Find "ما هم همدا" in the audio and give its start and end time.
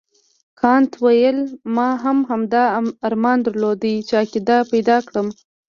1.75-2.63